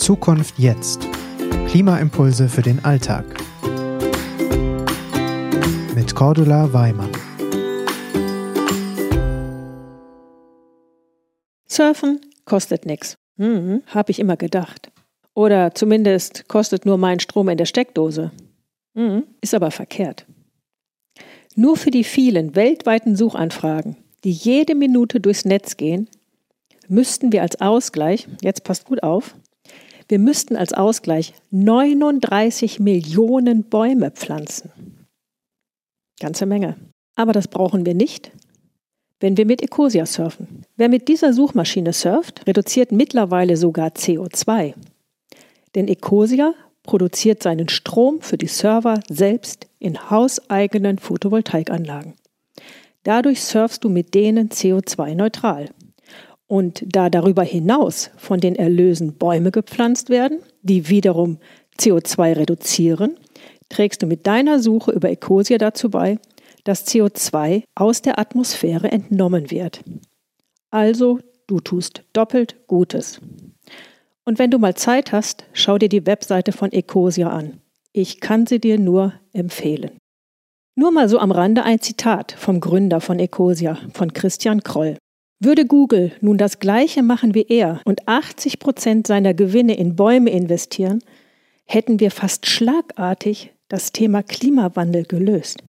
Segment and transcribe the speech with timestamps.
[0.00, 1.06] Zukunft jetzt.
[1.68, 3.24] Klimaimpulse für den Alltag.
[5.94, 7.10] Mit Cordula Weimann.
[11.68, 13.18] Surfen kostet nichts.
[13.36, 14.90] Mhm, habe ich immer gedacht.
[15.34, 18.32] Oder zumindest kostet nur mein Strom in der Steckdose.
[18.94, 20.24] Mhm, ist aber verkehrt.
[21.54, 26.08] Nur für die vielen weltweiten Suchanfragen, die jede Minute durchs Netz gehen,
[26.88, 29.34] müssten wir als Ausgleich, jetzt passt gut auf,
[30.10, 34.70] wir müssten als Ausgleich 39 Millionen Bäume pflanzen.
[36.18, 36.76] Ganze Menge.
[37.14, 38.32] Aber das brauchen wir nicht,
[39.20, 40.64] wenn wir mit Ecosia surfen.
[40.76, 44.74] Wer mit dieser Suchmaschine surft, reduziert mittlerweile sogar CO2.
[45.74, 52.14] Denn Ecosia produziert seinen Strom für die Server selbst in hauseigenen Photovoltaikanlagen.
[53.04, 55.70] Dadurch surfst du mit denen CO2-neutral.
[56.50, 61.38] Und da darüber hinaus von den Erlösen Bäume gepflanzt werden, die wiederum
[61.78, 63.16] CO2 reduzieren,
[63.68, 66.18] trägst du mit deiner Suche über Ecosia dazu bei,
[66.64, 69.84] dass CO2 aus der Atmosphäre entnommen wird.
[70.72, 73.20] Also, du tust doppelt Gutes.
[74.24, 77.60] Und wenn du mal Zeit hast, schau dir die Webseite von Ecosia an.
[77.92, 79.92] Ich kann sie dir nur empfehlen.
[80.74, 84.96] Nur mal so am Rande ein Zitat vom Gründer von Ecosia, von Christian Kroll.
[85.42, 90.28] Würde Google nun das Gleiche machen wie er und 80 Prozent seiner Gewinne in Bäume
[90.28, 91.02] investieren,
[91.64, 95.62] hätten wir fast schlagartig das Thema Klimawandel gelöst.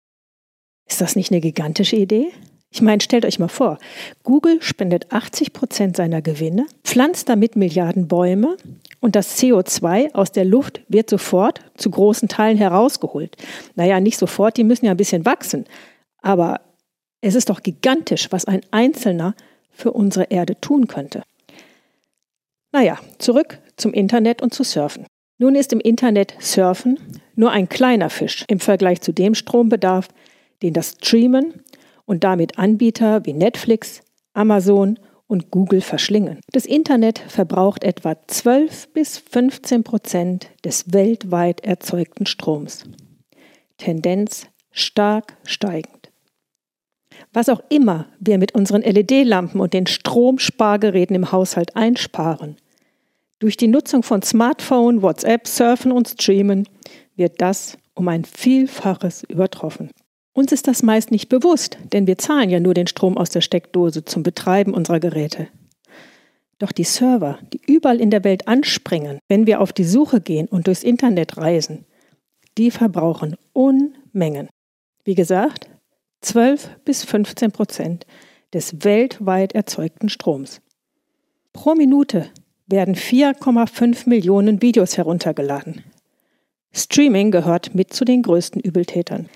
[0.88, 2.28] Ist das nicht eine gigantische Idee?
[2.70, 3.78] Ich meine, stellt euch mal vor,
[4.22, 8.56] Google spendet 80 Prozent seiner Gewinne, pflanzt damit Milliarden Bäume
[9.00, 13.36] und das CO2 aus der Luft wird sofort zu großen Teilen herausgeholt.
[13.74, 15.66] Naja, nicht sofort, die müssen ja ein bisschen wachsen.
[16.22, 16.60] Aber
[17.20, 19.34] es ist doch gigantisch, was ein Einzelner
[19.78, 21.22] für unsere Erde tun könnte.
[22.72, 25.06] Naja, zurück zum Internet und zu Surfen.
[25.38, 26.98] Nun ist im Internet Surfen
[27.36, 30.08] nur ein kleiner Fisch im Vergleich zu dem Strombedarf,
[30.62, 31.62] den das Streamen
[32.04, 34.02] und damit Anbieter wie Netflix,
[34.32, 36.40] Amazon und Google verschlingen.
[36.52, 42.84] Das Internet verbraucht etwa 12 bis 15 Prozent des weltweit erzeugten Stroms.
[43.76, 45.97] Tendenz stark steigend.
[47.32, 52.56] Was auch immer wir mit unseren LED-Lampen und den Stromspargeräten im Haushalt einsparen,
[53.40, 56.68] durch die Nutzung von Smartphone, WhatsApp, Surfen und Streamen
[57.14, 59.90] wird das um ein Vielfaches übertroffen.
[60.32, 63.40] Uns ist das meist nicht bewusst, denn wir zahlen ja nur den Strom aus der
[63.40, 65.48] Steckdose zum Betreiben unserer Geräte.
[66.58, 70.48] Doch die Server, die überall in der Welt anspringen, wenn wir auf die Suche gehen
[70.48, 71.86] und durchs Internet reisen,
[72.56, 74.48] die verbrauchen Unmengen.
[75.04, 75.68] Wie gesagt,
[76.20, 78.06] 12 bis 15 Prozent
[78.52, 80.60] des weltweit erzeugten Stroms.
[81.52, 82.30] Pro Minute
[82.66, 85.84] werden 4,5 Millionen Videos heruntergeladen.
[86.72, 89.28] Streaming gehört mit zu den größten Übeltätern.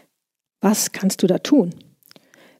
[0.60, 1.74] Was kannst du da tun?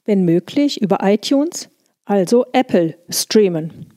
[0.05, 1.69] Wenn möglich über iTunes,
[2.04, 3.89] also Apple, streamen.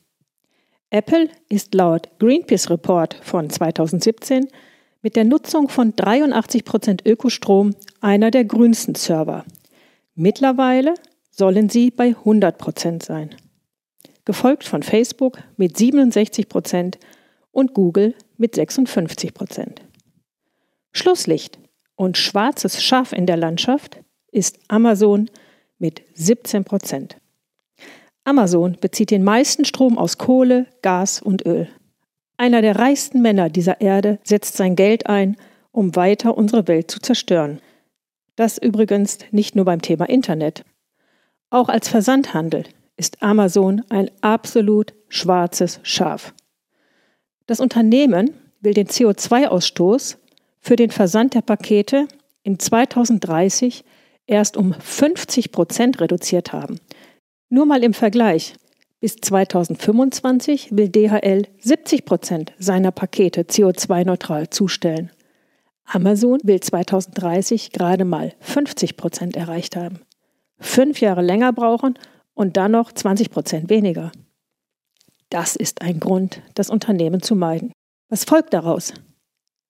[0.89, 4.47] Apple ist laut Greenpeace Report von 2017
[5.01, 9.45] mit der Nutzung von 83% Ökostrom einer der grünsten Server
[10.15, 10.93] Mittlerweile
[11.29, 13.35] sollen sie bei 100 Prozent sein,
[14.23, 16.97] gefolgt von Facebook mit 67 Prozent
[17.51, 19.81] und Google mit 56 Prozent.
[20.93, 21.59] Schlusslicht
[21.95, 23.99] und schwarzes Schaf in der Landschaft
[24.31, 25.29] ist Amazon
[25.79, 27.17] mit 17 Prozent.
[28.23, 31.67] Amazon bezieht den meisten Strom aus Kohle, Gas und Öl.
[32.37, 35.35] Einer der reichsten Männer dieser Erde setzt sein Geld ein,
[35.71, 37.59] um weiter unsere Welt zu zerstören.
[38.35, 40.65] Das übrigens nicht nur beim Thema Internet.
[41.49, 42.65] Auch als Versandhandel
[42.97, 46.33] ist Amazon ein absolut schwarzes Schaf.
[47.45, 48.31] Das Unternehmen
[48.61, 50.17] will den CO2-Ausstoß
[50.59, 52.07] für den Versand der Pakete
[52.43, 53.83] in 2030
[54.27, 56.79] erst um 50 Prozent reduziert haben.
[57.49, 58.55] Nur mal im Vergleich.
[58.99, 65.11] Bis 2025 will DHL 70 Prozent seiner Pakete CO2-neutral zustellen.
[65.85, 69.99] Amazon will 2030 gerade mal 50 Prozent erreicht haben.
[70.59, 71.97] Fünf Jahre länger brauchen
[72.33, 74.11] und dann noch 20 Prozent weniger.
[75.29, 77.71] Das ist ein Grund, das Unternehmen zu meiden.
[78.09, 78.93] Was folgt daraus?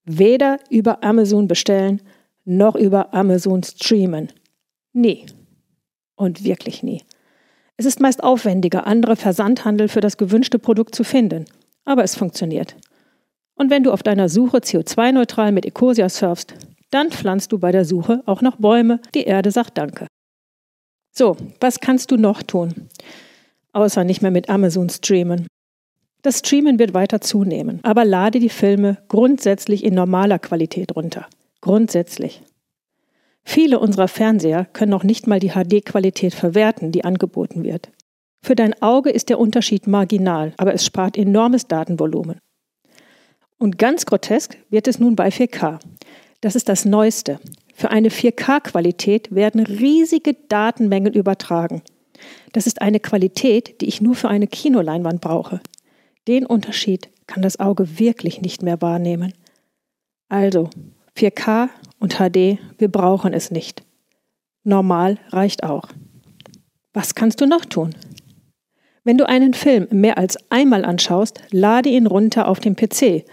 [0.03, 2.01] Weder über Amazon bestellen
[2.45, 4.31] noch über Amazon streamen.
[4.93, 5.25] Nie.
[6.15, 7.01] Und wirklich nie.
[7.75, 11.45] Es ist meist aufwendiger, andere Versandhandel für das gewünschte Produkt zu finden.
[11.83, 12.77] Aber es funktioniert.
[13.55, 16.53] Und wenn du auf deiner Suche CO2-neutral mit Ecosia surfst,
[16.91, 18.99] dann pflanzt du bei der Suche auch noch Bäume.
[19.13, 20.07] Die Erde sagt Danke.
[21.11, 22.89] So, was kannst du noch tun?
[23.71, 25.47] Außer nicht mehr mit Amazon streamen.
[26.21, 31.27] Das Streamen wird weiter zunehmen, aber lade die Filme grundsätzlich in normaler Qualität runter.
[31.61, 32.41] Grundsätzlich.
[33.43, 37.91] Viele unserer Fernseher können noch nicht mal die HD-Qualität verwerten, die angeboten wird.
[38.41, 42.39] Für dein Auge ist der Unterschied marginal, aber es spart enormes Datenvolumen.
[43.57, 45.79] Und ganz grotesk wird es nun bei 4K.
[46.41, 47.39] Das ist das Neueste.
[47.73, 51.81] Für eine 4K-Qualität werden riesige Datenmengen übertragen.
[52.53, 55.59] Das ist eine Qualität, die ich nur für eine Kinoleinwand brauche.
[56.27, 59.33] Den Unterschied kann das Auge wirklich nicht mehr wahrnehmen.
[60.29, 60.69] Also,
[61.17, 61.69] 4K
[61.99, 63.83] und HD, wir brauchen es nicht.
[64.63, 65.89] Normal reicht auch.
[66.93, 67.93] Was kannst du noch tun?
[69.03, 73.25] Wenn du einen Film mehr als einmal anschaust, lade ihn runter auf dem PC.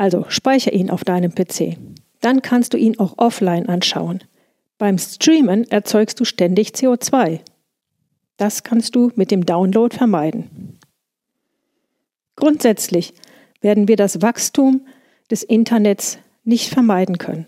[0.00, 1.76] Also speichere ihn auf deinem PC.
[2.22, 4.24] Dann kannst du ihn auch offline anschauen.
[4.78, 7.40] Beim Streamen erzeugst du ständig CO2.
[8.38, 10.78] Das kannst du mit dem Download vermeiden.
[12.34, 13.12] Grundsätzlich
[13.60, 14.86] werden wir das Wachstum
[15.30, 17.44] des Internets nicht vermeiden können.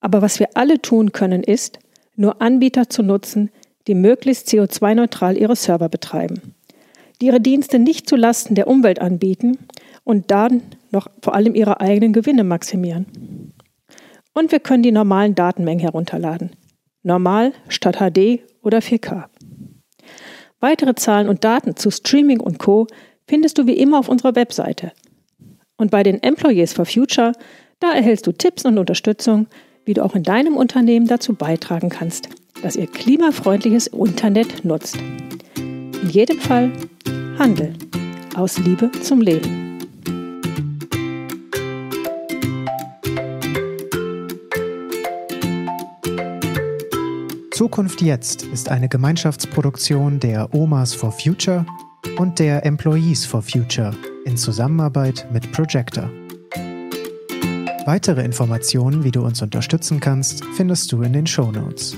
[0.00, 1.78] Aber was wir alle tun können, ist,
[2.16, 3.50] nur Anbieter zu nutzen,
[3.86, 6.54] die möglichst CO2-neutral ihre Server betreiben,
[7.22, 9.56] die ihre Dienste nicht zulasten der Umwelt anbieten
[10.02, 10.60] und dann
[10.90, 13.54] noch vor allem ihre eigenen Gewinne maximieren.
[14.34, 16.50] Und wir können die normalen Datenmengen herunterladen.
[17.04, 19.26] Normal statt HD oder 4K.
[20.58, 22.88] Weitere Zahlen und Daten zu Streaming und Co
[23.28, 24.90] findest du wie immer auf unserer Webseite.
[25.76, 27.32] Und bei den Employees for Future,
[27.78, 29.46] da erhältst du Tipps und Unterstützung,
[29.84, 32.28] wie du auch in deinem Unternehmen dazu beitragen kannst,
[32.62, 34.98] dass ihr klimafreundliches Internet nutzt.
[35.56, 36.72] In jedem Fall
[37.38, 37.72] Handel
[38.36, 39.78] aus Liebe zum Leben.
[47.52, 51.64] Zukunft jetzt ist eine Gemeinschaftsproduktion der Omas for Future
[52.18, 53.92] und der Employees for Future
[54.24, 56.10] in Zusammenarbeit mit Projector.
[57.86, 61.96] Weitere Informationen, wie du uns unterstützen kannst, findest du in den Show Notes.